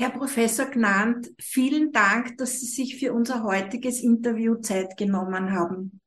Herr 0.00 0.10
Professor 0.10 0.66
Gnant, 0.66 1.28
vielen 1.40 1.90
Dank, 1.90 2.38
dass 2.38 2.60
Sie 2.60 2.66
sich 2.66 3.00
für 3.00 3.12
unser 3.12 3.42
heutiges 3.42 4.00
Interview 4.00 4.54
Zeit 4.54 4.96
genommen 4.96 5.50
haben. 5.50 6.00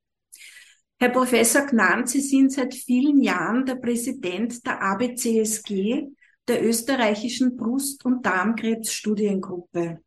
Herr 0.98 1.10
Professor 1.10 1.66
Gnant, 1.66 2.08
Sie 2.08 2.22
sind 2.22 2.54
seit 2.54 2.74
vielen 2.74 3.22
Jahren 3.22 3.66
der 3.66 3.76
Präsident 3.76 4.66
der 4.66 4.82
ABCSG, 4.82 6.08
der 6.48 6.66
österreichischen 6.66 7.58
Brust- 7.58 8.06
und 8.06 8.26
Darmkrebsstudiengruppe. 8.26 10.00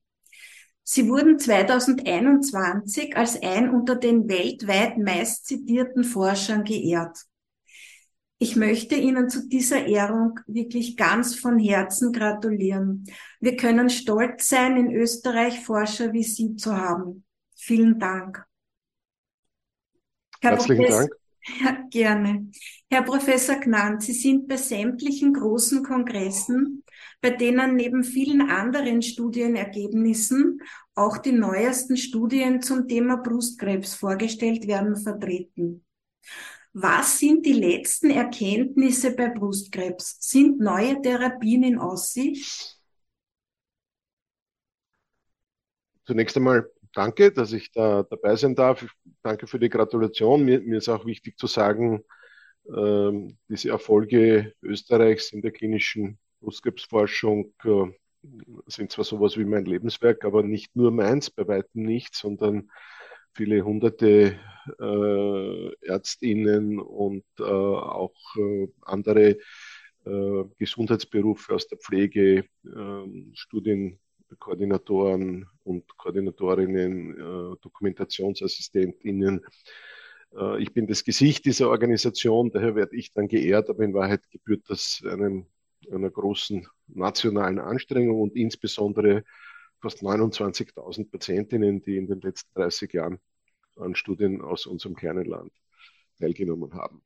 Sie 0.82 1.06
wurden 1.06 1.38
2021 1.38 3.14
als 3.14 3.42
ein 3.42 3.68
unter 3.68 3.96
den 3.96 4.30
weltweit 4.30 4.96
meist 4.96 5.44
zitierten 5.44 6.04
Forschern 6.04 6.64
geehrt. 6.64 7.18
Ich 8.44 8.56
möchte 8.56 8.94
Ihnen 8.94 9.30
zu 9.30 9.48
dieser 9.48 9.86
Ehrung 9.86 10.38
wirklich 10.46 10.98
ganz 10.98 11.34
von 11.34 11.58
Herzen 11.58 12.12
gratulieren. 12.12 13.06
Wir 13.40 13.56
können 13.56 13.88
stolz 13.88 14.50
sein, 14.50 14.76
in 14.76 14.94
Österreich 14.94 15.60
Forscher 15.60 16.12
wie 16.12 16.24
Sie 16.24 16.54
zu 16.54 16.76
haben. 16.76 17.24
Vielen 17.56 17.98
Dank. 17.98 18.44
Herr 20.42 20.50
Herzlichen 20.50 20.84
Professor, 20.84 21.08
Dank. 21.08 21.14
Ja, 21.62 21.88
gerne. 21.88 22.50
Herr 22.90 23.02
Professor 23.02 23.56
Gnant, 23.56 24.02
Sie 24.02 24.12
sind 24.12 24.46
bei 24.46 24.58
sämtlichen 24.58 25.32
großen 25.32 25.82
Kongressen, 25.82 26.84
bei 27.22 27.30
denen 27.30 27.76
neben 27.76 28.04
vielen 28.04 28.50
anderen 28.50 29.00
Studienergebnissen 29.00 30.60
auch 30.94 31.16
die 31.16 31.32
neuesten 31.32 31.96
Studien 31.96 32.60
zum 32.60 32.88
Thema 32.88 33.16
Brustkrebs 33.16 33.94
vorgestellt 33.94 34.66
werden, 34.66 34.96
vertreten. 34.96 35.86
Was 36.76 37.20
sind 37.20 37.46
die 37.46 37.52
letzten 37.52 38.10
Erkenntnisse 38.10 39.14
bei 39.14 39.28
Brustkrebs? 39.28 40.16
Sind 40.18 40.58
neue 40.58 41.00
Therapien 41.00 41.62
in 41.62 41.78
Aussicht? 41.78 42.80
Zunächst 46.04 46.36
einmal 46.36 46.68
danke, 46.92 47.30
dass 47.30 47.52
ich 47.52 47.70
da 47.70 48.02
dabei 48.02 48.34
sein 48.34 48.56
darf. 48.56 48.84
Danke 49.22 49.46
für 49.46 49.60
die 49.60 49.68
Gratulation. 49.68 50.44
Mir, 50.44 50.60
mir 50.62 50.78
ist 50.78 50.88
auch 50.88 51.06
wichtig 51.06 51.38
zu 51.38 51.46
sagen, 51.46 52.02
äh, 52.64 53.34
diese 53.48 53.68
Erfolge 53.68 54.52
Österreichs 54.60 55.32
in 55.32 55.42
der 55.42 55.52
klinischen 55.52 56.18
Brustkrebsforschung 56.40 57.54
äh, 57.62 57.84
sind 58.66 58.90
zwar 58.90 59.04
sowas 59.04 59.36
wie 59.36 59.44
mein 59.44 59.64
Lebenswerk, 59.64 60.24
aber 60.24 60.42
nicht 60.42 60.74
nur 60.74 60.90
meins, 60.90 61.30
bei 61.30 61.46
weitem 61.46 61.84
nicht, 61.84 62.16
sondern 62.16 62.68
viele 63.34 63.64
hunderte 63.64 64.38
äh, 64.80 65.86
Ärztinnen 65.86 66.78
und 66.78 67.24
äh, 67.38 67.42
auch 67.42 68.14
äh, 68.36 68.68
andere 68.82 69.36
äh, 70.06 70.44
Gesundheitsberufe 70.58 71.54
aus 71.54 71.68
der 71.68 71.78
Pflege, 71.78 72.44
ähm, 72.64 73.30
Studienkoordinatoren 73.34 75.46
und 75.64 75.96
Koordinatorinnen, 75.96 77.12
äh, 77.12 77.56
Dokumentationsassistentinnen. 77.60 79.44
Äh, 80.36 80.62
ich 80.62 80.72
bin 80.72 80.86
das 80.86 81.02
Gesicht 81.04 81.44
dieser 81.44 81.68
Organisation, 81.70 82.50
daher 82.50 82.76
werde 82.76 82.96
ich 82.96 83.12
dann 83.12 83.28
geehrt, 83.28 83.68
aber 83.68 83.84
in 83.84 83.92
Wahrheit 83.94 84.22
gebührt 84.30 84.64
das 84.68 85.02
einem, 85.06 85.46
einer 85.90 86.10
großen 86.10 86.66
nationalen 86.86 87.58
Anstrengung 87.58 88.20
und 88.20 88.36
insbesondere 88.36 89.24
fast 89.84 90.02
29.000 90.02 91.10
Patientinnen, 91.10 91.82
die 91.82 91.98
in 91.98 92.06
den 92.06 92.22
letzten 92.22 92.52
30 92.54 92.92
Jahren 92.94 93.18
an 93.76 93.94
Studien 93.94 94.40
aus 94.40 94.66
unserem 94.66 94.96
kleinen 94.96 95.26
Land 95.26 95.52
teilgenommen 96.18 96.72
haben. 96.72 97.02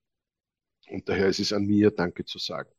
Und 0.89 1.09
daher 1.09 1.27
ist 1.27 1.41
es 1.41 1.53
an 1.53 1.67
mir, 1.67 1.91
Danke 1.91 2.25
zu 2.25 2.39
sagen. 2.39 2.71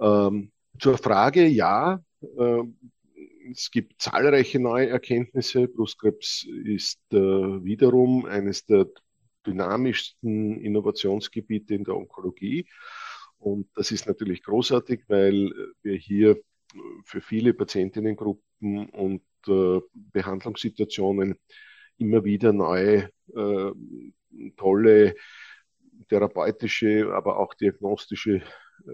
Ähm, 0.00 0.52
zur 0.78 0.96
Frage, 0.96 1.46
ja, 1.46 2.02
äh, 2.22 2.62
es 3.50 3.70
gibt 3.70 4.00
zahlreiche 4.00 4.58
neue 4.58 4.88
Erkenntnisse. 4.88 5.68
Brustkrebs 5.68 6.46
ist 6.64 7.00
äh, 7.12 7.18
wiederum 7.18 8.24
eines 8.24 8.64
der 8.64 8.86
dynamischsten 9.46 10.60
Innovationsgebiete 10.60 11.74
in 11.74 11.84
der 11.84 11.96
Onkologie. 11.96 12.66
Und 13.38 13.68
das 13.74 13.90
ist 13.90 14.06
natürlich 14.06 14.42
großartig, 14.42 15.02
weil 15.08 15.52
wir 15.82 15.96
hier 15.96 16.40
für 17.04 17.20
viele 17.20 17.54
Patientinnengruppen 17.54 18.88
und 18.90 19.22
äh, 19.46 19.80
Behandlungssituationen 19.94 21.38
immer 21.98 22.24
wieder 22.24 22.52
neue, 22.52 23.10
äh, 23.34 23.72
tolle 24.56 25.14
therapeutische, 26.08 27.12
aber 27.14 27.38
auch 27.38 27.54
diagnostische 27.54 28.36
äh, 28.36 28.42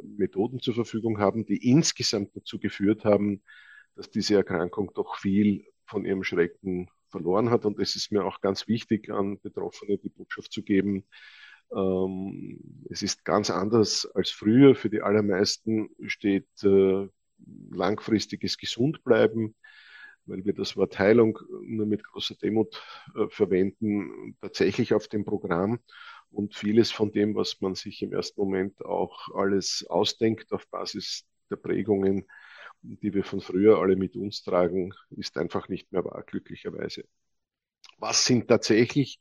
Methoden 0.02 0.60
zur 0.60 0.74
Verfügung 0.74 1.18
haben, 1.18 1.46
die 1.46 1.70
insgesamt 1.70 2.36
dazu 2.36 2.58
geführt 2.58 3.04
haben, 3.04 3.42
dass 3.94 4.10
diese 4.10 4.36
Erkrankung 4.36 4.92
doch 4.94 5.16
viel 5.16 5.64
von 5.84 6.04
ihrem 6.04 6.24
Schrecken 6.24 6.90
verloren 7.08 7.50
hat. 7.50 7.64
Und 7.64 7.78
es 7.78 7.96
ist 7.96 8.12
mir 8.12 8.24
auch 8.24 8.40
ganz 8.40 8.68
wichtig, 8.68 9.10
an 9.10 9.40
Betroffene 9.40 9.98
die 9.98 10.08
Botschaft 10.08 10.52
zu 10.52 10.62
geben, 10.62 11.04
ähm, 11.74 12.60
es 12.90 13.02
ist 13.02 13.24
ganz 13.24 13.50
anders 13.50 14.08
als 14.14 14.30
früher. 14.30 14.74
Für 14.74 14.90
die 14.90 15.02
allermeisten 15.02 15.90
steht 16.06 16.48
langfristiges 17.70 18.58
Gesundbleiben, 18.58 19.54
weil 20.26 20.44
wir 20.44 20.52
das 20.52 20.76
Wort 20.76 20.98
Heilung 20.98 21.38
nur 21.62 21.86
mit 21.86 22.04
großer 22.04 22.34
Demut 22.34 22.82
äh, 23.14 23.28
verwenden, 23.28 24.36
tatsächlich 24.40 24.94
auf 24.94 25.08
dem 25.08 25.24
Programm. 25.24 25.80
Und 26.30 26.54
vieles 26.54 26.90
von 26.90 27.12
dem, 27.12 27.34
was 27.34 27.60
man 27.60 27.74
sich 27.74 28.02
im 28.02 28.12
ersten 28.12 28.40
Moment 28.40 28.84
auch 28.84 29.28
alles 29.34 29.86
ausdenkt 29.88 30.52
auf 30.52 30.68
Basis 30.68 31.24
der 31.50 31.56
Prägungen, 31.56 32.26
die 32.82 33.14
wir 33.14 33.24
von 33.24 33.40
früher 33.40 33.78
alle 33.78 33.96
mit 33.96 34.16
uns 34.16 34.42
tragen, 34.42 34.92
ist 35.10 35.38
einfach 35.38 35.68
nicht 35.68 35.92
mehr 35.92 36.04
wahr, 36.04 36.22
glücklicherweise. 36.26 37.04
Was 37.98 38.24
sind 38.24 38.48
tatsächlich 38.48 39.20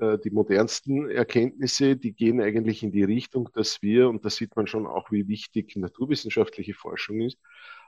die 0.00 0.30
modernsten 0.30 1.10
Erkenntnisse, 1.10 1.96
die 1.96 2.12
gehen 2.12 2.40
eigentlich 2.40 2.82
in 2.82 2.92
die 2.92 3.02
Richtung, 3.02 3.48
dass 3.54 3.82
wir, 3.82 4.08
und 4.08 4.24
da 4.24 4.30
sieht 4.30 4.54
man 4.54 4.66
schon 4.66 4.86
auch, 4.86 5.10
wie 5.10 5.26
wichtig 5.26 5.74
naturwissenschaftliche 5.74 6.74
Forschung 6.74 7.20
ist, 7.20 7.38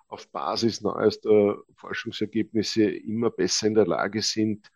auf 0.08 0.28
Basis 0.30 0.80
neuester 0.80 1.58
Forschungsergebnisse 1.76 2.82
immer 2.82 3.30
besser 3.30 3.68
in 3.68 3.74
der 3.74 3.86
Lage 3.86 4.22
sind, 4.22 4.70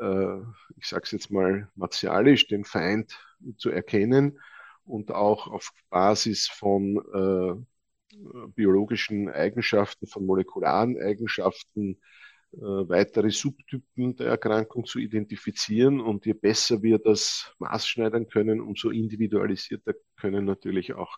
äh, 0.00 0.38
ich 0.76 0.86
sage 0.86 1.02
es 1.04 1.10
jetzt 1.10 1.30
mal 1.30 1.68
martialisch, 1.74 2.46
den 2.48 2.64
Feind 2.64 3.18
zu 3.58 3.70
erkennen 3.70 4.40
und 4.84 5.10
auch 5.10 5.48
auf 5.48 5.72
Basis 5.90 6.48
von 6.48 6.96
äh, 7.12 8.46
biologischen 8.54 9.28
Eigenschaften, 9.28 10.06
von 10.06 10.24
molekularen 10.24 10.98
Eigenschaften 10.98 11.96
äh, 11.96 12.29
weitere 12.52 13.30
Subtypen 13.30 14.16
der 14.16 14.28
Erkrankung 14.28 14.84
zu 14.84 14.98
identifizieren. 14.98 16.00
Und 16.00 16.26
je 16.26 16.32
besser 16.32 16.82
wir 16.82 16.98
das 16.98 17.54
maßschneidern 17.58 18.28
können, 18.28 18.60
umso 18.60 18.90
individualisierter 18.90 19.94
können 20.16 20.44
natürlich 20.44 20.94
auch 20.94 21.16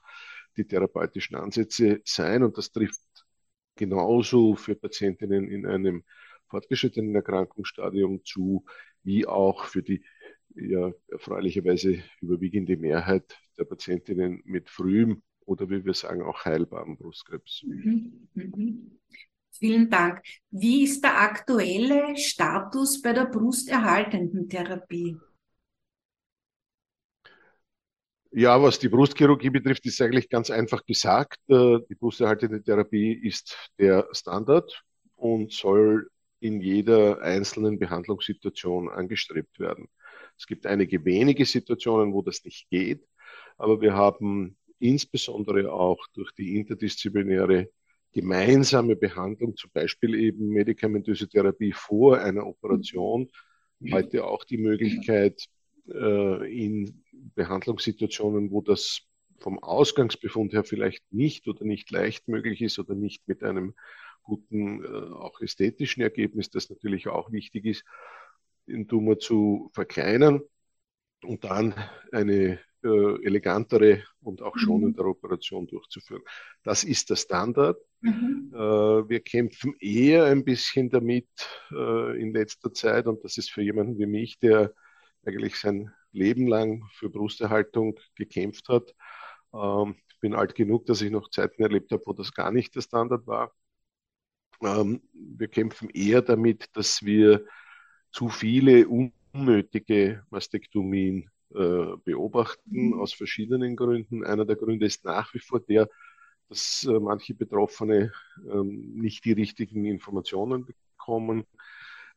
die 0.56 0.66
therapeutischen 0.66 1.36
Ansätze 1.36 2.00
sein. 2.04 2.42
Und 2.42 2.58
das 2.58 2.72
trifft 2.72 3.00
genauso 3.76 4.54
für 4.54 4.74
Patientinnen 4.74 5.48
in 5.48 5.66
einem 5.66 6.04
fortgeschrittenen 6.48 7.14
Erkrankungsstadium 7.14 8.24
zu, 8.24 8.64
wie 9.02 9.26
auch 9.26 9.64
für 9.64 9.82
die 9.82 10.04
ja, 10.54 10.92
erfreulicherweise 11.08 12.02
überwiegende 12.20 12.76
Mehrheit 12.76 13.38
der 13.58 13.64
Patientinnen 13.64 14.42
mit 14.44 14.68
frühem 14.68 15.22
oder 15.46 15.70
wie 15.70 15.84
wir 15.84 15.94
sagen 15.94 16.22
auch 16.22 16.44
heilbarem 16.44 16.98
Brustkrebs. 16.98 17.62
Mhm. 17.66 18.28
Mhm. 18.34 18.98
Vielen 19.52 19.90
Dank. 19.90 20.22
Wie 20.50 20.82
ist 20.84 21.04
der 21.04 21.20
aktuelle 21.20 22.16
Status 22.16 23.00
bei 23.02 23.12
der 23.12 23.26
brusterhaltenden 23.26 24.48
Therapie? 24.48 25.16
Ja, 28.34 28.62
was 28.62 28.78
die 28.78 28.88
Brustchirurgie 28.88 29.50
betrifft, 29.50 29.84
ist 29.84 30.00
eigentlich 30.00 30.30
ganz 30.30 30.50
einfach 30.50 30.86
gesagt. 30.86 31.38
Äh, 31.48 31.80
die 31.88 31.94
brusterhaltende 31.94 32.62
Therapie 32.62 33.12
ist 33.12 33.70
der 33.78 34.08
Standard 34.12 34.82
und 35.16 35.52
soll 35.52 36.08
in 36.40 36.62
jeder 36.62 37.20
einzelnen 37.20 37.78
Behandlungssituation 37.78 38.88
angestrebt 38.88 39.60
werden. 39.60 39.88
Es 40.38 40.46
gibt 40.46 40.66
einige 40.66 41.04
wenige 41.04 41.44
Situationen, 41.44 42.14
wo 42.14 42.22
das 42.22 42.42
nicht 42.44 42.70
geht, 42.70 43.06
aber 43.58 43.82
wir 43.82 43.92
haben 43.92 44.56
insbesondere 44.78 45.70
auch 45.70 46.04
durch 46.14 46.32
die 46.32 46.56
interdisziplinäre 46.56 47.68
gemeinsame 48.12 48.96
Behandlung, 48.96 49.56
zum 49.56 49.70
Beispiel 49.72 50.14
eben 50.14 50.48
medikamentöse 50.48 51.28
Therapie 51.28 51.72
vor 51.72 52.18
einer 52.20 52.46
Operation, 52.46 53.30
heute 53.90 54.24
auch 54.24 54.44
die 54.44 54.58
Möglichkeit, 54.58 55.46
äh, 55.88 56.64
in 56.64 57.02
Behandlungssituationen, 57.34 58.50
wo 58.50 58.60
das 58.60 59.02
vom 59.38 59.58
Ausgangsbefund 59.58 60.52
her 60.52 60.64
vielleicht 60.64 61.02
nicht 61.12 61.48
oder 61.48 61.64
nicht 61.64 61.90
leicht 61.90 62.28
möglich 62.28 62.62
ist 62.62 62.78
oder 62.78 62.94
nicht 62.94 63.26
mit 63.26 63.42
einem 63.42 63.74
guten, 64.22 64.84
äh, 64.84 64.86
auch 64.86 65.40
ästhetischen 65.40 66.02
Ergebnis, 66.02 66.50
das 66.50 66.70
natürlich 66.70 67.08
auch 67.08 67.32
wichtig 67.32 67.64
ist, 67.64 67.84
den 68.68 68.86
Tumor 68.86 69.18
zu 69.18 69.70
verkleinern 69.72 70.42
und 71.24 71.44
dann 71.44 71.74
eine 72.12 72.60
äh, 72.84 73.24
elegantere 73.24 74.02
und 74.22 74.42
auch 74.42 74.56
schonendere 74.56 75.08
Operation 75.08 75.66
durchzuführen. 75.66 76.22
Das 76.62 76.84
ist 76.84 77.10
der 77.10 77.16
Standard. 77.16 77.78
Mhm. 78.00 78.52
Äh, 78.54 79.08
wir 79.08 79.20
kämpfen 79.20 79.74
eher 79.80 80.24
ein 80.24 80.44
bisschen 80.44 80.90
damit 80.90 81.28
äh, 81.70 82.20
in 82.20 82.32
letzter 82.32 82.72
Zeit 82.72 83.06
und 83.06 83.22
das 83.24 83.38
ist 83.38 83.50
für 83.50 83.62
jemanden 83.62 83.98
wie 83.98 84.06
mich, 84.06 84.38
der 84.38 84.72
eigentlich 85.24 85.56
sein 85.56 85.92
Leben 86.12 86.46
lang 86.46 86.84
für 86.92 87.08
Brusterhaltung 87.08 87.98
gekämpft 88.14 88.68
hat. 88.68 88.94
Ähm, 89.54 89.96
ich 90.08 90.20
bin 90.20 90.34
alt 90.34 90.54
genug, 90.54 90.86
dass 90.86 91.02
ich 91.02 91.10
noch 91.10 91.30
Zeiten 91.30 91.62
erlebt 91.62 91.90
habe, 91.92 92.02
wo 92.06 92.12
das 92.12 92.32
gar 92.32 92.52
nicht 92.52 92.74
der 92.74 92.82
Standard 92.82 93.26
war. 93.26 93.52
Ähm, 94.62 95.02
wir 95.12 95.48
kämpfen 95.48 95.90
eher 95.90 96.22
damit, 96.22 96.68
dass 96.74 97.02
wir 97.02 97.44
zu 98.12 98.28
viele 98.28 98.86
unnötige 98.88 100.24
Mastektomien 100.30 101.30
äh, 101.54 101.96
beobachten, 102.04 102.88
mhm. 102.88 103.00
aus 103.00 103.12
verschiedenen 103.12 103.76
Gründen. 103.76 104.24
Einer 104.24 104.44
der 104.44 104.56
Gründe 104.56 104.86
ist 104.86 105.04
nach 105.04 105.32
wie 105.34 105.38
vor 105.38 105.60
der, 105.60 105.88
dass 106.48 106.84
äh, 106.84 106.98
manche 106.98 107.34
Betroffene 107.34 108.12
ähm, 108.50 108.94
nicht 108.94 109.24
die 109.24 109.32
richtigen 109.32 109.84
Informationen 109.84 110.66
bekommen, 110.66 111.44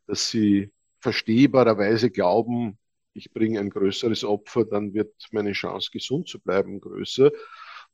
dass 0.08 0.30
sie 0.30 0.72
verstehbarerweise 1.00 2.10
glauben, 2.10 2.78
ich 3.14 3.32
bringe 3.32 3.60
ein 3.60 3.70
größeres 3.70 4.26
Opfer, 4.26 4.66
dann 4.66 4.94
wird 4.94 5.14
meine 5.32 5.54
Chance, 5.54 5.90
gesund 5.92 6.28
zu 6.28 6.40
bleiben, 6.40 6.82
größer. 6.82 7.32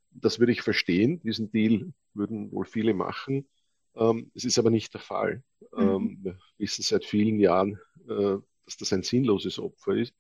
Das 0.10 0.40
würde 0.40 0.52
ich 0.52 0.62
verstehen. 0.62 1.22
Diesen 1.22 1.52
Deal 1.52 1.94
würden 2.14 2.52
wohl 2.52 2.66
viele 2.66 2.94
machen. 2.94 3.48
Ähm, 3.96 4.32
es 4.34 4.46
ist 4.46 4.58
aber 4.58 4.72
nicht 4.72 4.94
der 4.94 5.02
Fall. 5.02 5.44
Mhm. 5.74 5.80
Ähm, 5.80 6.18
wir 6.22 6.38
wissen 6.58 6.84
seit 6.84 7.06
vielen 7.06 7.40
Jahren, 7.40 7.80
äh, 8.08 8.38
dass 8.66 8.78
das 8.80 8.94
ein 8.94 9.04
sinnloses 9.04 9.60
Opfer 9.60 9.96
ist. 9.96 10.14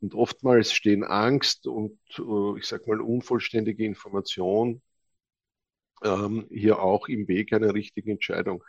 Und 0.00 0.14
oftmals 0.14 0.72
stehen 0.72 1.04
Angst 1.04 1.66
und, 1.66 1.98
äh, 2.18 2.58
ich 2.58 2.66
sag 2.66 2.86
mal, 2.86 3.00
unvollständige 3.00 3.84
Information 3.84 4.80
ähm, 6.04 6.46
hier 6.50 6.80
auch 6.80 7.08
im 7.08 7.26
Weg 7.26 7.52
einer 7.52 7.74
richtigen 7.74 8.10
Entscheidung. 8.10 8.62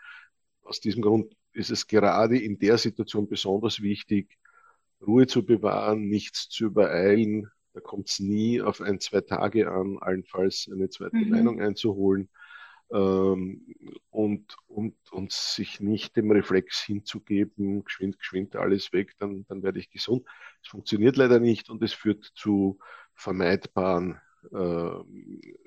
Aus 0.63 0.79
diesem 0.79 1.01
Grund 1.01 1.35
ist 1.53 1.69
es 1.69 1.87
gerade 1.87 2.37
in 2.37 2.57
der 2.57 2.77
Situation 2.77 3.27
besonders 3.27 3.81
wichtig, 3.81 4.37
Ruhe 5.05 5.27
zu 5.27 5.45
bewahren, 5.45 6.07
nichts 6.07 6.49
zu 6.49 6.65
übereilen. 6.65 7.49
Da 7.73 7.79
kommt 7.79 8.09
es 8.09 8.19
nie 8.19 8.61
auf 8.61 8.81
ein, 8.81 8.99
zwei 8.99 9.21
Tage 9.21 9.71
an, 9.71 9.97
allenfalls 9.99 10.69
eine 10.71 10.89
zweite 10.89 11.15
mhm. 11.15 11.29
Meinung 11.29 11.61
einzuholen 11.61 12.29
ähm, 12.91 13.75
und, 14.09 14.55
und, 14.67 14.95
und 15.11 15.31
sich 15.31 15.79
nicht 15.79 16.15
dem 16.15 16.31
Reflex 16.31 16.81
hinzugeben, 16.81 17.83
geschwind, 17.83 18.17
geschwind 18.19 18.55
alles 18.55 18.91
weg, 18.93 19.13
dann, 19.19 19.45
dann 19.47 19.63
werde 19.63 19.79
ich 19.79 19.89
gesund. 19.89 20.25
Es 20.63 20.69
funktioniert 20.69 21.15
leider 21.15 21.39
nicht 21.39 21.69
und 21.69 21.81
es 21.83 21.93
führt 21.93 22.25
zu 22.35 22.79
vermeidbaren, 23.13 24.19
äh, 24.51 24.91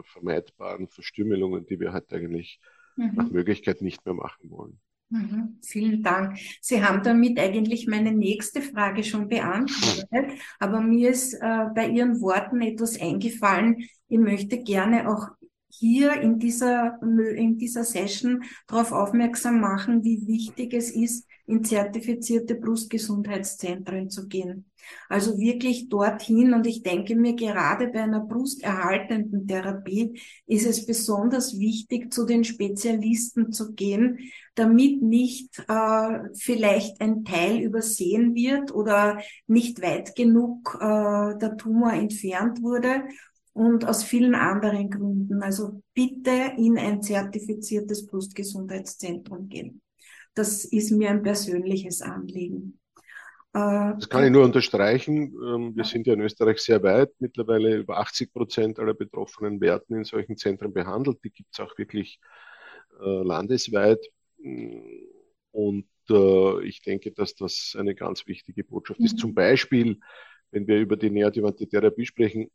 vermeidbaren 0.05 0.89
Verstümmelungen, 0.89 1.67
die 1.67 1.79
wir 1.79 1.93
halt 1.93 2.13
eigentlich 2.13 2.61
mhm. 2.97 3.13
nach 3.15 3.31
Möglichkeit 3.31 3.83
nicht 3.83 4.05
mehr 4.05 4.15
machen 4.15 4.51
wollen. 4.51 4.81
Mhm, 5.11 5.59
vielen 5.63 6.03
Dank. 6.03 6.39
Sie 6.63 6.83
haben 6.83 7.03
damit 7.03 7.39
eigentlich 7.39 7.87
meine 7.87 8.13
nächste 8.13 8.63
Frage 8.63 9.05
schon 9.05 9.29
beantwortet, 9.29 10.41
aber 10.59 10.81
mir 10.81 11.11
ist 11.11 11.35
äh, 11.35 11.67
bei 11.75 11.89
Ihren 11.89 12.23
Worten 12.23 12.63
etwas 12.63 12.99
eingefallen. 12.99 13.87
Ich 14.09 14.19
möchte 14.19 14.63
gerne 14.63 15.11
auch 15.11 15.29
hier 15.75 16.21
in 16.21 16.39
dieser, 16.39 17.01
in 17.03 17.57
dieser 17.57 17.85
Session 17.85 18.43
darauf 18.67 18.93
aufmerksam 18.93 19.61
machen, 19.61 20.05
wie 20.05 20.27
wichtig 20.27 20.75
es 20.75 20.91
ist, 20.91 21.27
in 21.47 21.65
zertifizierte 21.65 22.55
Brustgesundheitszentren 22.55 24.11
zu 24.11 24.29
gehen. 24.29 24.71
Also 25.09 25.39
wirklich 25.39 25.89
dorthin. 25.89 26.55
Und 26.55 26.67
ich 26.67 26.83
denke 26.83 27.17
mir, 27.17 27.35
gerade 27.35 27.89
bei 27.89 28.03
einer 28.03 28.21
brusterhaltenden 28.21 29.47
Therapie 29.47 30.21
ist 30.47 30.67
es 30.67 30.87
besonders 30.87 31.59
wichtig, 31.59 32.13
zu 32.13 32.27
den 32.27 32.45
Spezialisten 32.45 33.53
zu 33.53 33.73
gehen, 33.73 34.19
damit 34.55 35.03
nicht 35.03 35.59
äh, 35.69 36.19
vielleicht 36.35 37.01
ein 37.01 37.25
Teil 37.25 37.61
übersehen 37.61 38.35
wird 38.35 38.75
oder 38.75 39.21
nicht 39.47 39.83
weit 39.83 40.15
genug 40.15 40.79
äh, 40.81 41.39
der 41.39 41.57
Tumor 41.57 41.93
entfernt 41.93 42.63
wurde 42.63 43.05
und 43.53 43.85
aus 43.87 44.05
vielen 44.05 44.35
anderen 44.35 44.91
Gründen. 44.91 45.43
Also 45.43 45.83
bitte 45.95 46.55
in 46.57 46.79
ein 46.79 47.03
zertifiziertes 47.03 48.07
Brustgesundheitszentrum 48.07 49.49
gehen. 49.49 49.83
Das 50.35 50.65
ist 50.65 50.91
mir 50.91 51.11
ein 51.11 51.23
persönliches 51.23 52.01
Anliegen. 52.01 52.79
Äh, 53.53 53.93
das 53.95 54.09
kann 54.09 54.25
ich 54.25 54.31
nur 54.31 54.45
unterstreichen. 54.45 55.35
Ähm, 55.45 55.77
wir 55.77 55.85
sind 55.85 56.07
ja 56.07 56.15
in 56.15 56.21
Österreich 56.23 56.59
sehr 56.59 56.83
weit, 56.83 57.11
mittlerweile 57.19 57.77
über 57.77 57.99
80 57.99 58.33
Prozent 58.33 58.79
aller 58.79 58.95
Betroffenen 58.95 59.61
werden 59.61 59.97
in 59.97 60.05
solchen 60.05 60.37
Zentren 60.37 60.73
behandelt. 60.73 61.19
Die 61.23 61.31
gibt 61.31 61.51
es 61.53 61.61
auch 61.61 61.77
wirklich 61.77 62.19
äh, 63.01 63.23
landesweit. 63.23 64.01
Und 65.51 65.87
äh, 66.09 66.65
ich 66.67 66.81
denke, 66.81 67.13
dass 67.13 67.35
das 67.35 67.77
eine 67.79 67.95
ganz 67.95 68.27
wichtige 68.27 68.65
Botschaft 68.65 69.01
ist. 69.01 69.15
Mhm. 69.15 69.19
Zum 69.19 69.35
Beispiel, 69.35 70.01
wenn 70.51 70.67
wir 70.67 70.81
über 70.81 70.97
die 70.97 71.11
neoadjuvante 71.11 71.69
Therapie 71.69 72.07
sprechen, 72.07 72.51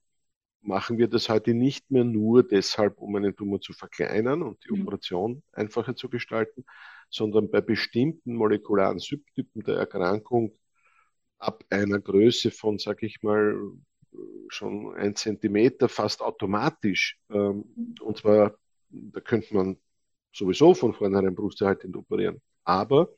machen 0.67 0.97
wir 0.97 1.07
das 1.07 1.29
heute 1.29 1.53
nicht 1.53 1.89
mehr 1.91 2.03
nur 2.03 2.43
deshalb, 2.43 2.99
um 2.99 3.15
einen 3.15 3.35
Tumor 3.35 3.61
zu 3.61 3.73
verkleinern 3.73 4.41
und 4.43 4.63
die 4.65 4.73
mhm. 4.73 4.81
Operation 4.81 5.43
einfacher 5.53 5.95
zu 5.95 6.09
gestalten, 6.09 6.65
sondern 7.09 7.49
bei 7.49 7.61
bestimmten 7.61 8.35
molekularen 8.35 8.99
Subtypen 8.99 9.63
der 9.63 9.77
Erkrankung 9.77 10.53
ab 11.39 11.63
einer 11.69 11.99
Größe 11.99 12.51
von, 12.51 12.79
sag 12.79 13.01
ich 13.01 13.23
mal, 13.23 13.57
schon 14.49 14.93
ein 14.95 15.15
Zentimeter 15.15 15.87
fast 15.87 16.21
automatisch. 16.21 17.17
Ähm, 17.29 17.63
mhm. 17.75 17.95
und 18.01 18.17
zwar, 18.17 18.57
da 18.89 19.21
könnte 19.21 19.55
man 19.55 19.77
sowieso 20.33 20.73
von 20.73 20.93
vornherein 20.93 21.33
brusterhaltend 21.33 21.95
operieren. 21.95 22.41
Aber 22.65 23.09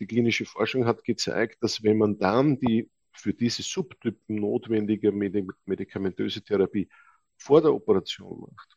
die 0.00 0.06
klinische 0.06 0.44
Forschung 0.44 0.84
hat 0.84 1.02
gezeigt, 1.04 1.62
dass 1.62 1.82
wenn 1.82 1.96
man 1.96 2.18
dann 2.18 2.58
die 2.58 2.90
für 3.14 3.32
diese 3.32 3.62
Subtypen 3.62 4.36
notwendige 4.36 5.12
medikamentöse 5.12 6.42
Therapie 6.42 6.88
vor 7.36 7.62
der 7.62 7.72
Operation 7.72 8.40
macht. 8.40 8.76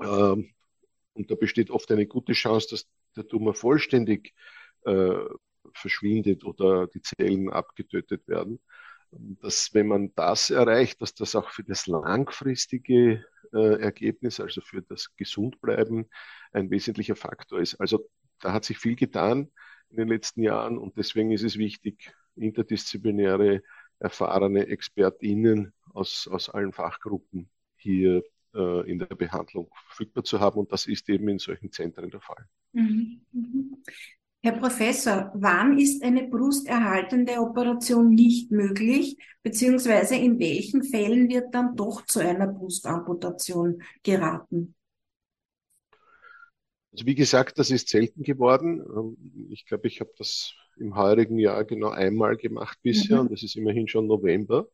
Ähm, 0.00 0.54
und 1.12 1.30
da 1.30 1.34
besteht 1.34 1.70
oft 1.70 1.90
eine 1.90 2.06
gute 2.06 2.32
Chance, 2.32 2.68
dass 2.70 2.88
der 3.16 3.26
Tumor 3.26 3.54
vollständig 3.54 4.34
äh, 4.84 5.16
verschwindet 5.74 6.44
oder 6.44 6.86
die 6.86 7.02
Zellen 7.02 7.50
abgetötet 7.50 8.26
werden. 8.26 8.60
Dass, 9.10 9.74
wenn 9.74 9.88
man 9.88 10.14
das 10.14 10.50
erreicht, 10.50 11.02
dass 11.02 11.14
das 11.14 11.34
auch 11.34 11.50
für 11.50 11.64
das 11.64 11.88
langfristige 11.88 13.26
äh, 13.52 13.80
Ergebnis, 13.80 14.38
also 14.38 14.60
für 14.60 14.82
das 14.82 15.14
Gesundbleiben, 15.16 16.08
ein 16.52 16.70
wesentlicher 16.70 17.16
Faktor 17.16 17.60
ist. 17.60 17.74
Also 17.80 18.08
da 18.38 18.52
hat 18.52 18.64
sich 18.64 18.78
viel 18.78 18.94
getan 18.94 19.50
in 19.90 19.96
den 19.96 20.08
letzten 20.08 20.42
Jahren 20.42 20.78
und 20.78 20.96
deswegen 20.96 21.32
ist 21.32 21.42
es 21.42 21.58
wichtig, 21.58 22.12
interdisziplinäre, 22.40 23.62
erfahrene 23.98 24.66
ExpertInnen 24.66 25.72
aus, 25.92 26.28
aus 26.30 26.48
allen 26.48 26.72
Fachgruppen 26.72 27.50
hier 27.76 28.22
äh, 28.54 28.90
in 28.90 28.98
der 28.98 29.06
Behandlung 29.06 29.70
verfügbar 29.86 30.24
zu 30.24 30.40
haben. 30.40 30.58
Und 30.58 30.72
das 30.72 30.86
ist 30.86 31.08
eben 31.08 31.28
in 31.28 31.38
solchen 31.38 31.70
Zentren 31.72 32.10
der 32.10 32.20
Fall. 32.20 32.46
Mhm. 32.72 33.20
Mhm. 33.32 33.82
Herr 34.42 34.52
Professor, 34.52 35.30
wann 35.34 35.78
ist 35.78 36.02
eine 36.02 36.26
brusterhaltende 36.26 37.38
Operation 37.38 38.14
nicht 38.14 38.50
möglich, 38.50 39.18
beziehungsweise 39.42 40.16
in 40.16 40.38
welchen 40.38 40.82
Fällen 40.82 41.28
wird 41.28 41.54
dann 41.54 41.76
doch 41.76 42.06
zu 42.06 42.20
einer 42.20 42.46
Brustamputation 42.46 43.82
geraten? 44.02 44.74
Also 46.92 47.04
wie 47.04 47.14
gesagt, 47.14 47.58
das 47.58 47.70
ist 47.70 47.88
selten 47.88 48.22
geworden. 48.22 48.80
Ähm, 48.80 49.48
ich 49.50 49.66
glaube, 49.66 49.86
ich 49.88 50.00
habe 50.00 50.10
das 50.16 50.54
im 50.80 50.96
heurigen 50.96 51.38
Jahr 51.38 51.64
genau 51.64 51.90
einmal 51.90 52.36
gemacht 52.36 52.78
bisher 52.82 53.16
mhm. 53.16 53.22
und 53.22 53.32
das 53.32 53.42
ist 53.42 53.56
immerhin 53.56 53.88
schon 53.88 54.06
November 54.06 54.68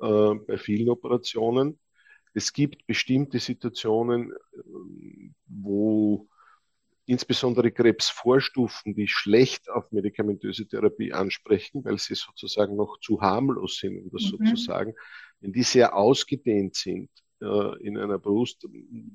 äh, 0.00 0.34
bei 0.34 0.58
vielen 0.58 0.88
Operationen. 0.88 1.78
Es 2.34 2.52
gibt 2.52 2.86
bestimmte 2.86 3.38
Situationen, 3.38 4.32
äh, 4.32 4.60
wo 5.46 6.28
insbesondere 7.06 7.70
Krebsvorstufen, 7.70 8.94
die 8.94 9.08
schlecht 9.08 9.70
auf 9.70 9.90
medikamentöse 9.92 10.66
Therapie 10.66 11.12
ansprechen, 11.12 11.84
weil 11.84 11.98
sie 11.98 12.16
sozusagen 12.16 12.76
noch 12.76 12.98
zu 13.00 13.20
harmlos 13.20 13.78
sind, 13.78 13.98
um 13.98 14.10
das 14.10 14.24
mhm. 14.24 14.46
sozusagen, 14.46 14.94
wenn 15.40 15.52
die 15.52 15.62
sehr 15.62 15.94
ausgedehnt 15.94 16.74
sind 16.74 17.08
äh, 17.40 17.82
in 17.82 17.96
einer 17.96 18.18
Brust, 18.18 18.66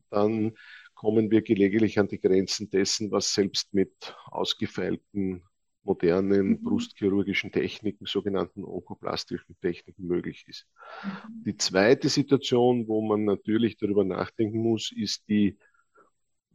dann 0.10 0.54
kommen 0.94 1.32
wir 1.32 1.42
gelegentlich 1.42 2.00
an 2.00 2.08
die 2.08 2.20
Grenzen 2.20 2.70
dessen, 2.70 3.12
was 3.12 3.34
selbst 3.34 3.74
mit 3.74 4.16
ausgefeilten 4.26 5.44
modernen 5.84 6.50
mhm. 6.50 6.64
brustchirurgischen 6.64 7.52
Techniken, 7.52 8.06
sogenannten 8.06 8.64
onkoplastischen 8.64 9.56
Techniken 9.62 10.08
möglich 10.08 10.46
ist. 10.48 10.68
Mhm. 11.04 11.44
Die 11.46 11.58
zweite 11.58 12.10
Situation, 12.10 12.88
wo 12.88 13.02
man 13.02 13.26
natürlich 13.26 13.78
darüber 13.78 14.04
nachdenken 14.04 14.60
muss, 14.60 14.92
ist 14.96 15.28
die 15.28 15.58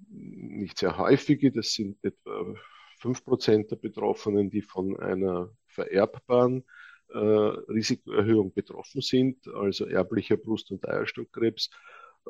nicht 0.09 0.79
sehr 0.79 0.99
häufige, 0.99 1.51
das 1.51 1.73
sind 1.73 1.97
etwa 2.05 2.55
fünf 2.99 3.25
Prozent 3.25 3.71
der 3.71 3.77
Betroffenen, 3.77 4.51
die 4.51 4.63
von 4.63 4.99
einer 4.99 5.51
vererbbaren 5.67 6.65
äh, 7.09 7.19
Risikoerhöhung 7.19 8.53
betroffen 8.53 9.01
sind, 9.01 9.47
also 9.49 9.87
erblicher 9.87 10.37
Brust- 10.37 10.71
und 10.71 10.89
Eierstockkrebs. 10.89 11.71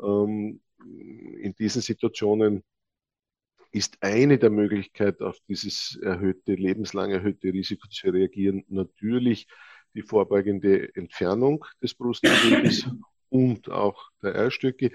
Ähm, 0.03 0.61
in 0.79 1.55
diesen 1.59 1.83
Situationen 1.83 2.63
ist 3.77 3.99
eine 4.01 4.39
der 4.39 4.49
Möglichkeiten, 4.49 5.23
auf 5.23 5.39
dieses 5.49 5.99
erhöhte, 6.03 6.55
lebenslang 6.55 7.11
erhöhte 7.11 7.53
Risiko 7.53 7.87
zu 7.89 8.09
reagieren, 8.09 8.65
natürlich 8.69 9.47
die 9.95 10.01
vorbeugende 10.01 10.95
Entfernung 10.95 11.63
des 11.83 11.95
Brustgewebes 11.95 12.89
und 13.29 13.71
auch 13.71 14.11
der 14.23 14.35
Eierstöcke. 14.35 14.93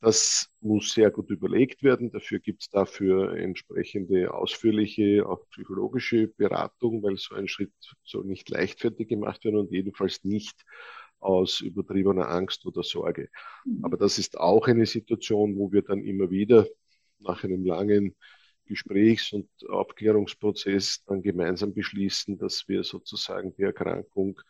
Das 0.00 0.50
muss 0.60 0.92
sehr 0.92 1.10
gut 1.10 1.30
überlegt 1.30 1.82
werden. 1.82 2.10
Dafür 2.10 2.38
gibt 2.38 2.62
es 2.62 2.68
dafür 2.68 3.34
entsprechende 3.34 4.32
ausführliche, 4.32 5.26
auch 5.26 5.48
psychologische 5.50 6.28
Beratung, 6.28 7.02
weil 7.02 7.16
so 7.16 7.34
ein 7.34 7.48
Schritt 7.48 7.72
soll 8.04 8.26
nicht 8.26 8.50
leichtfertig 8.50 9.08
gemacht 9.08 9.42
werden 9.44 9.58
und 9.58 9.72
jedenfalls 9.72 10.22
nicht 10.22 10.66
aus 11.18 11.60
übertriebener 11.60 12.28
Angst 12.28 12.66
oder 12.66 12.82
Sorge. 12.82 13.30
Aber 13.80 13.96
das 13.96 14.18
ist 14.18 14.38
auch 14.38 14.68
eine 14.68 14.84
Situation, 14.84 15.56
wo 15.56 15.72
wir 15.72 15.82
dann 15.82 16.04
immer 16.04 16.30
wieder 16.30 16.66
nach 17.20 17.44
einem 17.44 17.64
langen 17.64 18.14
Gesprächs- 18.66 19.32
und 19.32 19.48
Aufklärungsprozess 19.68 21.02
dann 21.06 21.22
gemeinsam 21.22 21.72
beschließen, 21.72 22.38
dass 22.38 22.68
wir 22.68 22.84
sozusagen 22.84 23.54
die 23.54 23.62
Erkrankung 23.62 24.40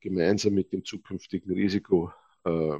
gemeinsam 0.00 0.54
mit 0.54 0.72
dem 0.72 0.84
zukünftigen 0.84 1.52
Risiko 1.52 2.12
äh, 2.44 2.78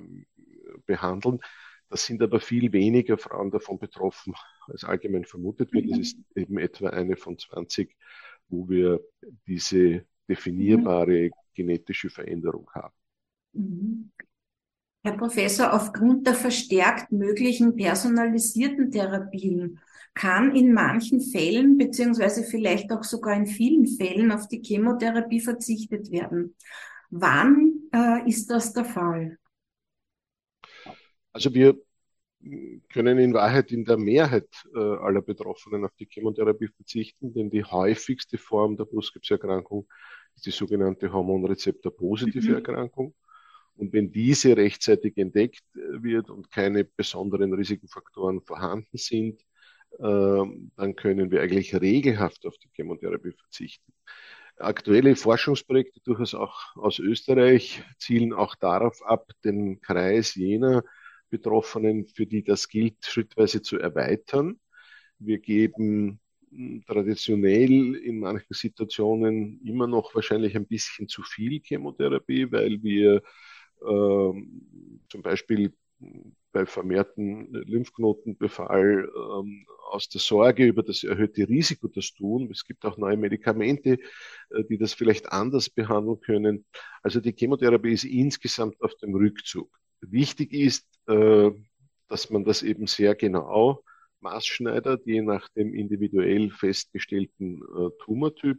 behandeln. 0.86 1.40
Das 1.88 2.06
sind 2.06 2.22
aber 2.22 2.40
viel 2.40 2.72
weniger 2.72 3.18
Frauen 3.18 3.50
davon 3.50 3.78
betroffen, 3.78 4.34
als 4.68 4.84
allgemein 4.84 5.24
vermutet 5.24 5.72
wird. 5.72 5.90
Das 5.90 5.98
ist 5.98 6.18
eben 6.36 6.58
etwa 6.58 6.90
eine 6.90 7.16
von 7.16 7.36
20, 7.36 7.96
wo 8.48 8.68
wir 8.68 9.00
diese 9.46 10.06
definierbare 10.28 11.30
genetische 11.52 12.08
Veränderung 12.08 12.70
haben. 12.72 12.94
Mhm. 13.52 14.12
Herr 15.02 15.16
Professor, 15.16 15.72
aufgrund 15.72 16.26
der 16.26 16.34
verstärkt 16.34 17.10
möglichen 17.10 17.74
personalisierten 17.74 18.90
Therapien 18.90 19.80
kann 20.14 20.54
in 20.54 20.72
manchen 20.72 21.20
Fällen, 21.20 21.78
beziehungsweise 21.78 22.42
vielleicht 22.42 22.92
auch 22.92 23.04
sogar 23.04 23.34
in 23.34 23.46
vielen 23.46 23.86
Fällen, 23.86 24.32
auf 24.32 24.48
die 24.48 24.60
Chemotherapie 24.62 25.40
verzichtet 25.40 26.10
werden. 26.10 26.54
Wann 27.10 27.88
äh, 27.94 28.28
ist 28.28 28.50
das 28.50 28.72
der 28.72 28.84
Fall? 28.84 29.38
Also 31.32 31.54
wir 31.54 31.78
können 32.92 33.18
in 33.18 33.34
Wahrheit 33.34 33.70
in 33.70 33.84
der 33.84 33.96
Mehrheit 33.96 34.48
äh, 34.74 34.78
aller 34.78 35.22
Betroffenen 35.22 35.84
auf 35.84 35.94
die 35.98 36.08
Chemotherapie 36.10 36.68
verzichten, 36.68 37.32
denn 37.32 37.50
die 37.50 37.64
häufigste 37.64 38.38
Form 38.38 38.76
der 38.76 38.84
Brustkrebserkrankung 38.84 39.86
ist 40.34 40.46
die 40.46 40.50
sogenannte 40.50 41.12
Hormonrezeptor-positive 41.12 42.48
mhm. 42.48 42.54
Erkrankung. 42.54 43.14
Und 43.80 43.94
wenn 43.94 44.12
diese 44.12 44.58
rechtzeitig 44.58 45.16
entdeckt 45.16 45.64
äh, 45.74 46.02
wird 46.02 46.28
und 46.28 46.50
keine 46.50 46.84
besonderen 46.84 47.54
Risikofaktoren 47.54 48.42
vorhanden 48.42 48.98
sind, 48.98 49.40
äh, 49.98 50.44
dann 50.76 50.96
können 50.96 51.30
wir 51.30 51.40
eigentlich 51.40 51.74
regelhaft 51.74 52.44
auf 52.44 52.58
die 52.58 52.68
Chemotherapie 52.74 53.32
verzichten. 53.32 53.90
Aktuelle 54.58 55.16
Forschungsprojekte, 55.16 56.00
durchaus 56.04 56.34
auch 56.34 56.76
aus 56.76 56.98
Österreich, 56.98 57.82
zielen 57.96 58.34
auch 58.34 58.54
darauf 58.54 59.02
ab, 59.02 59.30
den 59.44 59.80
Kreis 59.80 60.34
jener 60.34 60.84
Betroffenen, 61.30 62.06
für 62.06 62.26
die 62.26 62.44
das 62.44 62.68
gilt, 62.68 63.02
schrittweise 63.06 63.62
zu 63.62 63.78
erweitern. 63.78 64.60
Wir 65.18 65.38
geben 65.38 66.20
hm, 66.50 66.84
traditionell 66.86 67.94
in 67.94 68.20
manchen 68.20 68.52
Situationen 68.52 69.62
immer 69.64 69.86
noch 69.86 70.14
wahrscheinlich 70.14 70.54
ein 70.54 70.66
bisschen 70.66 71.08
zu 71.08 71.22
viel 71.22 71.62
Chemotherapie, 71.64 72.52
weil 72.52 72.82
wir 72.82 73.14
ähm, 73.14 73.20
zum 73.80 75.22
Beispiel 75.22 75.72
bei 76.52 76.66
vermehrten 76.66 77.52
Lymphknotenbefall 77.52 79.08
ähm, 79.14 79.66
aus 79.90 80.08
der 80.08 80.20
Sorge 80.20 80.66
über 80.66 80.82
das 80.82 81.04
erhöhte 81.04 81.48
Risiko 81.48 81.88
das 81.88 82.12
tun. 82.12 82.48
Es 82.50 82.64
gibt 82.64 82.84
auch 82.84 82.96
neue 82.96 83.16
Medikamente, 83.16 83.98
äh, 84.50 84.64
die 84.68 84.78
das 84.78 84.94
vielleicht 84.94 85.30
anders 85.32 85.70
behandeln 85.70 86.20
können. 86.20 86.64
Also 87.02 87.20
die 87.20 87.34
Chemotherapie 87.36 87.92
ist 87.92 88.04
insgesamt 88.04 88.80
auf 88.82 88.94
dem 88.96 89.14
Rückzug. 89.14 89.70
Wichtig 90.00 90.52
ist, 90.52 90.86
äh, 91.06 91.50
dass 92.08 92.30
man 92.30 92.44
das 92.44 92.62
eben 92.62 92.86
sehr 92.86 93.14
genau 93.14 93.84
maßschneidert, 94.20 95.06
je 95.06 95.22
nach 95.22 95.48
dem 95.50 95.72
individuell 95.74 96.50
festgestellten 96.50 97.62
äh, 97.62 97.90
Tumortyp, 98.04 98.58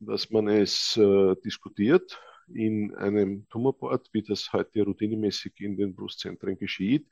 dass 0.00 0.30
man 0.30 0.48
es 0.48 0.96
äh, 0.96 1.34
diskutiert 1.44 2.20
in 2.48 2.94
einem 2.94 3.46
Tumorboard, 3.48 4.08
wie 4.12 4.22
das 4.22 4.52
heute 4.52 4.82
routinemäßig 4.82 5.60
in 5.60 5.76
den 5.76 5.94
Brustzentren 5.94 6.56
geschieht. 6.56 7.06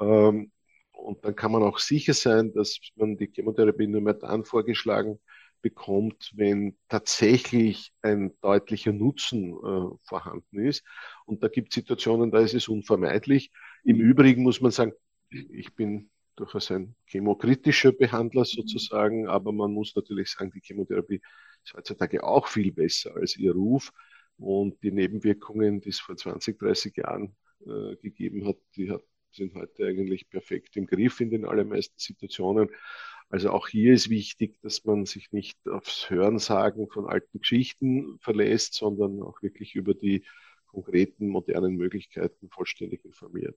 Ähm, 0.00 0.52
und 0.92 1.24
dann 1.24 1.34
kann 1.34 1.52
man 1.52 1.62
auch 1.62 1.78
sicher 1.78 2.14
sein, 2.14 2.52
dass 2.52 2.78
man 2.96 3.16
die 3.16 3.30
Chemotherapie 3.32 3.86
nur 3.86 4.00
mehr 4.00 4.14
dann 4.14 4.44
vorgeschlagen 4.44 5.18
bekommt, 5.62 6.32
wenn 6.34 6.76
tatsächlich 6.88 7.92
ein 8.02 8.32
deutlicher 8.40 8.92
Nutzen 8.92 9.52
äh, 9.52 9.96
vorhanden 10.02 10.58
ist. 10.58 10.84
Und 11.24 11.42
da 11.42 11.48
gibt 11.48 11.72
es 11.72 11.76
Situationen, 11.76 12.30
da 12.30 12.40
ist 12.40 12.54
es 12.54 12.68
unvermeidlich. 12.68 13.50
Im 13.84 14.00
Übrigen 14.00 14.42
muss 14.42 14.60
man 14.60 14.72
sagen, 14.72 14.92
ich 15.30 15.74
bin 15.74 16.10
durchaus 16.36 16.70
ein 16.70 16.94
chemokritischer 17.06 17.92
Behandler 17.92 18.44
sozusagen, 18.44 19.28
aber 19.28 19.52
man 19.52 19.72
muss 19.72 19.94
natürlich 19.94 20.30
sagen, 20.30 20.50
die 20.50 20.60
Chemotherapie 20.62 21.20
ist 21.64 21.74
heutzutage 21.74 22.24
auch 22.24 22.48
viel 22.48 22.72
besser 22.72 23.14
als 23.16 23.36
ihr 23.36 23.52
Ruf. 23.52 23.92
Und 24.38 24.82
die 24.82 24.92
Nebenwirkungen, 24.92 25.80
die 25.80 25.90
es 25.90 26.00
vor 26.00 26.16
20, 26.16 26.58
30 26.58 26.96
Jahren 26.96 27.36
äh, 27.66 27.96
gegeben 27.96 28.46
hat, 28.46 28.56
die 28.76 28.90
hat, 28.90 29.02
sind 29.30 29.54
heute 29.54 29.86
eigentlich 29.86 30.28
perfekt 30.28 30.76
im 30.76 30.86
Griff 30.86 31.20
in 31.20 31.30
den 31.30 31.44
allermeisten 31.44 31.98
Situationen. 31.98 32.68
Also 33.28 33.50
auch 33.50 33.68
hier 33.68 33.94
ist 33.94 34.10
wichtig, 34.10 34.60
dass 34.60 34.84
man 34.84 35.06
sich 35.06 35.32
nicht 35.32 35.56
aufs 35.66 36.10
Hörensagen 36.10 36.88
von 36.88 37.06
alten 37.06 37.38
Geschichten 37.38 38.18
verlässt, 38.20 38.74
sondern 38.74 39.22
auch 39.22 39.40
wirklich 39.42 39.74
über 39.74 39.94
die 39.94 40.24
konkreten 40.66 41.28
modernen 41.28 41.76
Möglichkeiten 41.76 42.50
vollständig 42.50 43.04
informiert. 43.04 43.56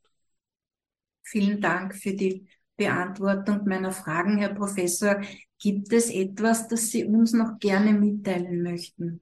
Vielen 1.24 1.60
Dank 1.60 1.96
für 1.96 2.14
die 2.14 2.48
Beantwortung 2.78 3.66
meiner 3.66 3.92
Fragen, 3.92 4.38
Herr 4.38 4.54
Professor. 4.54 5.22
Gibt 5.60 5.92
es 5.94 6.10
etwas, 6.10 6.68
das 6.68 6.92
Sie 6.92 7.06
uns 7.06 7.34
noch 7.34 7.58
gerne 7.60 7.94
mitteilen 7.94 8.62
möchten? 8.62 9.22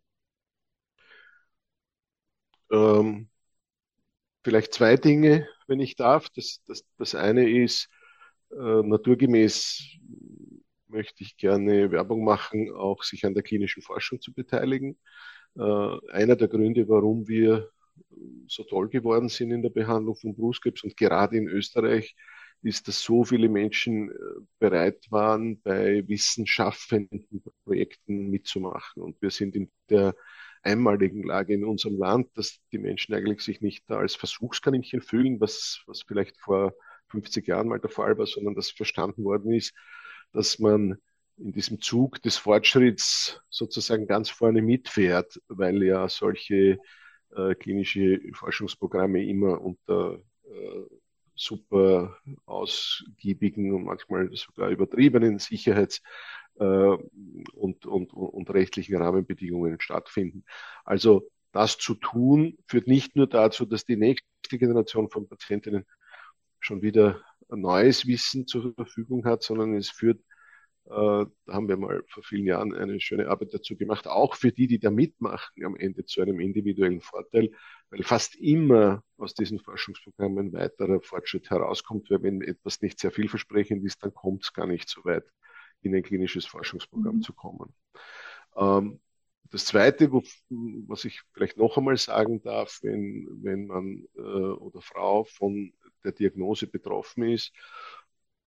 Ähm, 2.74 3.30
vielleicht 4.44 4.74
zwei 4.74 4.98
Dinge, 4.98 5.48
wenn 5.68 5.80
ich 5.80 5.96
darf. 5.96 6.30
Das, 6.30 6.62
das, 6.68 6.84
das 6.98 7.16
eine 7.16 7.50
ist, 7.50 7.90
äh, 8.52 8.82
naturgemäß 8.84 9.98
möchte 10.88 11.24
ich 11.24 11.38
gerne 11.38 11.92
Werbung 11.92 12.24
machen, 12.24 12.72
auch 12.72 13.04
sich 13.04 13.26
an 13.26 13.34
der 13.34 13.44
klinischen 13.44 13.82
Forschung 13.82 14.22
zu 14.22 14.34
beteiligen. 14.34 14.98
Äh, 15.56 15.62
einer 16.12 16.36
der 16.36 16.48
Gründe, 16.48 16.88
warum 16.90 17.28
wir 17.28 17.70
so 18.48 18.64
toll 18.64 18.90
geworden 18.90 19.30
sind 19.30 19.52
in 19.52 19.62
der 19.62 19.70
Behandlung 19.70 20.16
von 20.16 20.36
Brustkrebs 20.36 20.84
und 20.84 20.98
gerade 20.98 21.38
in 21.38 21.48
Österreich, 21.48 22.16
ist, 22.64 22.88
dass 22.88 23.02
so 23.02 23.24
viele 23.24 23.50
Menschen 23.50 24.10
äh, 24.10 24.14
bereit 24.60 25.06
waren, 25.10 25.62
bei 25.62 26.08
wissenschaftlichen 26.08 27.44
Projekten 27.66 28.30
mitzumachen. 28.30 29.04
Und 29.04 29.22
wir 29.22 29.32
sind 29.32 29.56
in 29.56 29.70
der 29.90 30.16
einmaligen 30.64 31.24
Lage 31.24 31.54
in 31.54 31.66
unserem 31.66 31.98
Land, 31.98 32.30
dass 32.36 32.60
die 32.72 32.78
Menschen 32.78 33.14
eigentlich 33.14 33.42
sich 33.42 33.62
nicht 33.62 33.90
als 33.92 34.16
Versuchskaninchen 34.16 35.02
fühlen, 35.02 35.40
was, 35.40 35.84
was 35.88 36.04
vielleicht 36.04 36.38
vor 36.40 36.74
50 37.10 37.48
Jahren 37.48 37.68
mal 37.68 37.80
der 37.80 37.90
Fall 37.90 38.18
war, 38.18 38.26
sondern 38.26 38.56
dass 38.56 38.72
verstanden 38.72 39.24
worden 39.24 39.54
ist, 39.54 39.74
dass 40.32 40.60
man 40.60 40.98
in 41.38 41.52
diesem 41.52 41.82
Zug 41.82 42.22
des 42.22 42.38
Fortschritts 42.38 43.42
sozusagen 43.50 44.08
ganz 44.08 44.30
vorne 44.30 44.62
mitfährt, 44.62 45.40
weil 45.48 45.84
ja 45.84 46.08
solche 46.08 46.78
äh, 47.36 47.56
klinische 47.56 48.22
Forschungsprogramme 48.34 49.24
immer 49.26 49.60
unter 49.62 50.20
äh, 50.46 50.82
super 51.36 52.18
ausgiebigen 52.46 53.74
und 53.74 53.86
manchmal 53.86 54.30
sogar 54.36 54.70
übertriebenen 54.70 55.40
Sicherheits- 55.40 56.02
und, 56.56 57.86
und, 57.86 58.14
und 58.14 58.50
rechtlichen 58.52 58.96
Rahmenbedingungen 58.96 59.80
stattfinden. 59.82 60.46
Also 60.86 61.30
das 61.52 61.78
zu 61.78 61.96
tun, 61.96 62.58
führt 62.68 62.88
nicht 62.88 63.16
nur 63.16 63.28
dazu, 63.28 63.66
dass 63.66 63.86
die 63.86 63.96
nächste 63.96 64.58
Generation 64.58 65.10
von 65.10 65.28
Patientinnen 65.28 65.86
schon 66.60 66.82
wieder 66.82 67.22
neues 67.50 68.08
Wissen 68.08 68.48
zur 68.48 68.74
Verfügung 68.74 69.26
hat, 69.26 69.44
sondern 69.44 69.76
es 69.76 69.90
führt, 69.90 70.20
äh, 70.86 70.90
da 70.90 71.30
haben 71.48 71.68
wir 71.68 71.78
mal 71.78 72.04
vor 72.08 72.24
vielen 72.24 72.46
Jahren 72.46 72.74
eine 72.74 73.00
schöne 73.00 73.28
Arbeit 73.30 73.54
dazu 73.54 73.76
gemacht, 73.76 74.08
auch 74.08 74.36
für 74.36 74.52
die, 74.52 74.68
die 74.68 74.80
da 74.80 74.90
mitmachen, 74.90 75.64
am 75.66 75.76
Ende 75.76 76.06
zu 76.06 76.22
einem 76.22 76.40
individuellen 76.40 77.02
Vorteil, 77.02 77.52
weil 77.90 78.04
fast 78.04 78.36
immer 78.36 79.04
aus 79.18 79.34
diesen 79.34 79.60
Forschungsprogrammen 79.60 80.54
weiterer 80.54 81.02
Fortschritt 81.02 81.50
herauskommt, 81.50 82.10
weil 82.10 82.24
wenn 82.24 82.42
etwas 82.42 82.82
nicht 82.82 83.00
sehr 83.00 83.12
vielversprechend 83.12 83.86
ist, 83.86 84.04
dann 84.04 84.14
kommt 84.14 84.44
es 84.44 84.54
gar 84.54 84.68
nicht 84.68 84.90
so 84.90 85.04
weit, 85.06 85.26
in 85.86 85.96
ein 85.96 86.04
klinisches 86.04 86.46
Forschungsprogramm 86.46 87.18
mhm. 87.18 87.22
zu 87.22 87.34
kommen. 87.34 87.74
Ähm, 88.56 89.00
Das 89.52 89.66
Zweite, 89.66 90.12
wo, 90.12 90.24
was 90.88 91.06
ich 91.06 91.22
vielleicht 91.34 91.58
noch 91.58 91.78
einmal 91.78 91.98
sagen 91.98 92.42
darf, 92.42 92.80
wenn, 92.82 93.28
wenn 93.44 93.68
man 93.68 94.08
äh, 94.16 94.22
oder 94.22 94.82
Frau 94.82 95.26
von 95.26 95.74
der 96.04 96.12
Diagnose 96.14 96.68
betroffen 96.68 97.24
ist, 97.30 97.54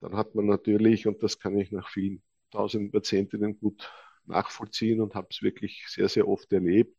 dann 0.01 0.17
hat 0.17 0.35
man 0.35 0.47
natürlich, 0.47 1.07
und 1.07 1.23
das 1.23 1.39
kann 1.39 1.57
ich 1.59 1.71
nach 1.73 1.89
vielen 1.89 2.23
tausenden 2.51 2.91
Patientinnen 2.93 3.59
gut 3.59 3.91
nachvollziehen 4.27 5.01
und 5.01 5.15
habe 5.15 5.29
es 5.31 5.43
wirklich 5.43 5.87
sehr, 5.89 6.09
sehr 6.09 6.27
oft 6.29 6.53
erlebt, 6.53 6.97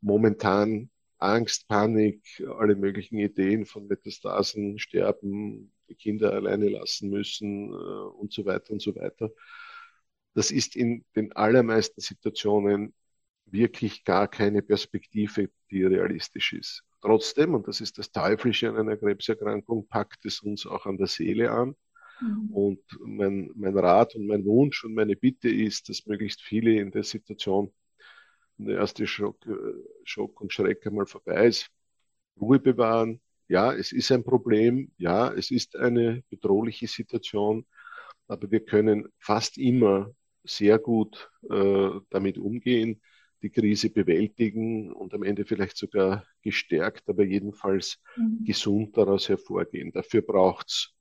momentan 0.00 0.90
Angst, 1.18 1.68
Panik, 1.68 2.22
alle 2.58 2.76
möglichen 2.76 3.18
Ideen 3.18 3.66
von 3.66 3.86
Metastasen, 3.86 4.78
Sterben, 4.78 5.72
die 5.88 5.94
Kinder 5.94 6.32
alleine 6.32 6.68
lassen 6.68 7.10
müssen 7.10 7.72
äh, 7.72 7.74
und 7.74 8.32
so 8.32 8.44
weiter 8.44 8.72
und 8.72 8.82
so 8.82 8.94
weiter. 8.94 9.30
Das 10.34 10.50
ist 10.50 10.76
in 10.76 11.04
den 11.14 11.32
allermeisten 11.32 12.00
Situationen 12.00 12.94
wirklich 13.46 14.04
gar 14.04 14.28
keine 14.28 14.62
Perspektive, 14.62 15.50
die 15.70 15.84
realistisch 15.84 16.52
ist. 16.52 16.82
Trotzdem, 17.00 17.54
und 17.54 17.68
das 17.68 17.80
ist 17.80 17.98
das 17.98 18.10
Teuflische 18.10 18.68
an 18.68 18.76
einer 18.76 18.96
Krebserkrankung, 18.96 19.86
packt 19.86 20.24
es 20.24 20.40
uns 20.40 20.66
auch 20.66 20.86
an 20.86 20.98
der 20.98 21.06
Seele 21.06 21.52
an. 21.52 21.76
Mhm. 22.20 22.50
Und 22.50 22.80
mein, 23.00 23.50
mein 23.54 23.78
Rat 23.78 24.14
und 24.14 24.26
mein 24.26 24.44
Wunsch 24.44 24.84
und 24.84 24.94
meine 24.94 25.16
Bitte 25.16 25.48
ist, 25.48 25.88
dass 25.88 26.06
möglichst 26.06 26.42
viele 26.42 26.80
in 26.80 26.90
der 26.90 27.04
Situation, 27.04 27.72
der 28.58 28.78
erste 28.78 29.06
Schock, 29.06 29.46
äh, 29.46 29.52
Schock 30.04 30.40
und 30.40 30.52
Schreck 30.52 30.86
einmal 30.86 31.06
vorbei 31.06 31.46
ist, 31.46 31.70
Ruhe 32.40 32.58
bewahren. 32.58 33.20
Ja, 33.48 33.72
es 33.72 33.92
ist 33.92 34.10
ein 34.12 34.24
Problem. 34.24 34.90
Ja, 34.98 35.32
es 35.32 35.50
ist 35.50 35.76
eine 35.76 36.22
bedrohliche 36.30 36.88
Situation. 36.88 37.66
Aber 38.28 38.50
wir 38.50 38.64
können 38.64 39.08
fast 39.18 39.56
immer 39.56 40.10
sehr 40.44 40.78
gut 40.78 41.30
äh, 41.48 41.90
damit 42.10 42.38
umgehen 42.38 43.00
die 43.42 43.50
Krise 43.50 43.90
bewältigen 43.90 44.92
und 44.92 45.14
am 45.14 45.22
Ende 45.22 45.44
vielleicht 45.44 45.76
sogar 45.76 46.24
gestärkt, 46.42 47.08
aber 47.08 47.24
jedenfalls 47.24 48.00
mhm. 48.16 48.44
gesund 48.44 48.96
daraus 48.96 49.28
hervorgehen. 49.28 49.92
Dafür 49.92 50.22
braucht 50.22 50.68
es 50.68 50.94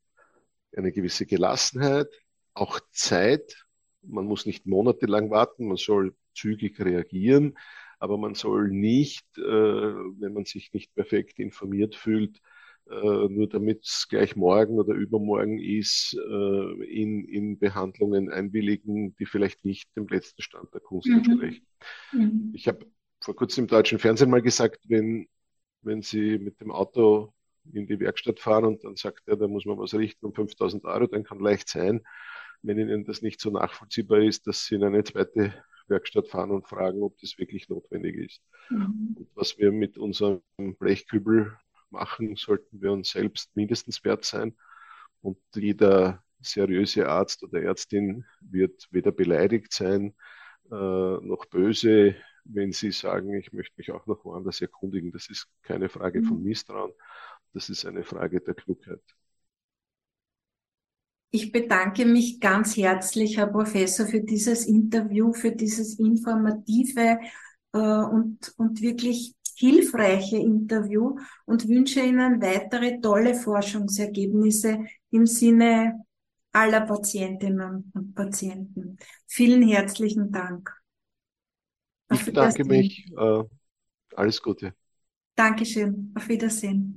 eine 0.75 0.91
gewisse 0.91 1.25
Gelassenheit, 1.25 2.07
auch 2.53 2.79
Zeit. 2.91 3.65
Man 4.01 4.25
muss 4.25 4.45
nicht 4.45 4.65
monatelang 4.65 5.31
warten, 5.31 5.67
man 5.67 5.77
soll 5.77 6.15
zügig 6.35 6.79
reagieren, 6.79 7.57
aber 7.99 8.17
man 8.17 8.35
soll 8.35 8.69
nicht, 8.69 9.25
äh, 9.37 9.41
wenn 9.41 10.33
man 10.33 10.45
sich 10.45 10.73
nicht 10.73 10.93
perfekt 10.95 11.39
informiert 11.39 11.95
fühlt, 11.95 12.41
äh, 12.89 13.29
nur 13.29 13.49
damit 13.49 13.83
es 13.83 14.07
gleich 14.07 14.35
morgen 14.35 14.77
oder 14.77 14.93
übermorgen 14.93 15.59
ist, 15.59 16.15
äh, 16.15 16.83
in, 16.85 17.25
in 17.25 17.57
Behandlungen 17.57 18.29
einwilligen, 18.29 19.15
die 19.15 19.25
vielleicht 19.25 19.65
nicht 19.65 19.89
dem 19.95 20.07
letzten 20.07 20.41
Stand 20.41 20.73
der 20.73 20.81
Kunst 20.81 21.07
mhm. 21.07 21.17
entsprechen. 21.17 21.65
Mhm. 22.11 22.51
Ich 22.53 22.67
habe 22.67 22.85
vor 23.21 23.35
kurzem 23.35 23.63
im 23.63 23.67
deutschen 23.67 23.97
Fernsehen 23.97 24.29
mal 24.29 24.41
gesagt, 24.41 24.81
wenn, 24.87 25.27
wenn 25.81 26.03
Sie 26.03 26.37
mit 26.37 26.61
dem 26.61 26.71
Auto 26.71 27.33
in 27.73 27.87
die 27.87 27.99
Werkstatt 27.99 28.39
fahren 28.39 28.65
und 28.65 28.83
dann 28.83 28.95
sagt 28.95 29.27
er, 29.27 29.35
da 29.35 29.47
muss 29.47 29.65
man 29.65 29.79
was 29.79 29.95
richten 29.95 30.25
um 30.25 30.33
5000 30.35 30.85
Euro, 30.85 31.07
dann 31.07 31.23
kann 31.23 31.39
leicht 31.39 31.67
sein, 31.67 32.01
wenn 32.61 32.77
Ihnen 32.77 33.05
das 33.05 33.23
nicht 33.23 33.41
so 33.41 33.49
nachvollziehbar 33.49 34.19
ist, 34.19 34.45
dass 34.45 34.65
Sie 34.65 34.75
in 34.75 34.83
eine 34.83 35.03
zweite 35.03 35.53
Werkstatt 35.88 36.27
fahren 36.27 36.51
und 36.51 36.68
fragen, 36.68 37.04
ob 37.04 37.18
das 37.20 37.38
wirklich 37.38 37.70
notwendig 37.70 38.15
ist. 38.18 38.42
Mhm. 38.70 39.15
Und 39.18 39.30
was 39.36 39.58
wir 39.58 39.72
mit 39.72 39.98
unserem 39.98 40.42
Blechkübel 40.80 41.58
machen, 41.89 42.36
sollten 42.36 42.82
wir 42.82 42.92
uns 42.92 43.10
selbst 43.12 43.56
mindestens 43.56 44.04
wert 44.04 44.25
sein. 44.25 44.56
Und 45.22 45.38
jeder 45.56 46.24
seriöse 46.39 47.08
Arzt 47.10 47.44
oder 47.44 47.62
Ärztin 47.62 48.25
wird 48.42 48.88
weder 48.92 49.12
beleidigt 49.12 49.74
sein 49.74 50.15
äh, 50.72 50.75
noch 50.75 51.46
böse, 51.50 52.15
wenn 52.44 52.72
sie 52.72 52.92
sagen, 52.92 53.34
ich 53.34 53.54
möchte 53.54 53.74
mich 53.77 53.92
auch 53.92 54.06
noch 54.06 54.24
woanders 54.25 54.62
erkundigen. 54.62 55.12
Das 55.12 55.30
ist 55.30 55.48
keine 55.63 55.89
Frage 55.89 56.24
von 56.24 56.39
mhm. 56.39 56.44
Misstrauen, 56.44 56.94
das 57.54 57.70
ist 57.70 57.86
eine 57.86 58.04
Frage 58.04 58.42
der 58.42 58.54
Klugheit. 58.54 59.01
Ich 61.36 61.51
bedanke 61.51 62.06
mich 62.06 62.39
ganz 62.39 62.77
herzlich, 62.77 63.36
Herr 63.36 63.48
Professor, 63.48 64.08
für 64.08 64.21
dieses 64.21 64.65
Interview, 64.67 65.34
für 65.34 65.52
dieses 65.52 66.00
informative 66.00 67.19
äh, 67.74 67.78
und, 67.78 68.54
und 68.56 68.82
wirklich 68.82 69.36
hilfreiche 69.58 70.38
Interview 70.38 71.17
und 71.43 71.67
wünsche 71.67 72.00
Ihnen 72.00 72.41
weitere 72.41 73.02
tolle 73.02 73.36
Forschungsergebnisse 73.36 74.86
im 75.12 75.26
Sinne 75.26 76.06
aller 76.54 76.80
Patientinnen 76.80 77.91
und 77.93 78.15
Patienten. 78.15 78.95
Vielen 79.28 79.67
herzlichen 79.67 80.32
Dank. 80.32 80.74
Ich 82.13 82.24
bedanke 82.24 82.63
mich. 82.63 83.12
Äh, 83.12 83.43
alles 84.15 84.41
Gute. 84.41 84.74
Dankeschön. 85.36 86.13
Auf 86.15 86.30
Wiedersehen. 86.30 86.93